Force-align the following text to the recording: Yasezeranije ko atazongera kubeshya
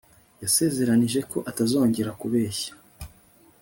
Yasezeranije 0.41 1.19
ko 1.31 1.37
atazongera 1.49 2.11
kubeshya 2.21 2.71